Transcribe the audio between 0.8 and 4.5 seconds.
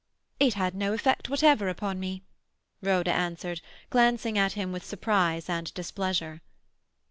effect whatever upon me," Rhoda answered, glancing